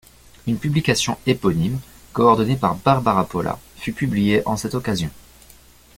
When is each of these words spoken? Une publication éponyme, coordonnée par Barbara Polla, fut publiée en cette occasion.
Une 0.47 0.57
publication 0.57 1.15
éponyme, 1.27 1.79
coordonnée 2.11 2.55
par 2.55 2.73
Barbara 2.75 3.23
Polla, 3.23 3.59
fut 3.77 3.93
publiée 3.93 4.41
en 4.47 4.57
cette 4.57 4.73
occasion. 4.73 5.11